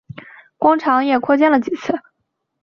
[0.57, 1.93] 工厂也扩建了几次。